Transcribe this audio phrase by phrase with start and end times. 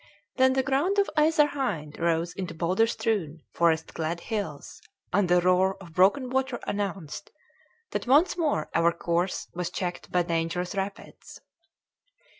[0.37, 4.81] Then the ground on either hand rose into boulder strewn, forest clad hills
[5.13, 7.29] and the roar of broken water announced
[7.91, 11.41] that once more our course was checked by dangerous rapids.